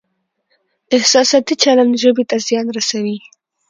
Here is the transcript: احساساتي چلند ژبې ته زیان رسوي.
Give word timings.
احساساتي 0.97 1.53
چلند 1.63 1.93
ژبې 2.03 2.23
ته 2.29 2.37
زیان 2.47 2.67
رسوي. 2.77 3.17